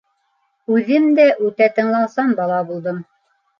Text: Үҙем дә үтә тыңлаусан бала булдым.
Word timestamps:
Үҙем 0.77 1.05
дә 1.19 1.27
үтә 1.49 1.69
тыңлаусан 1.77 2.35
бала 2.43 2.61
булдым. 2.73 3.01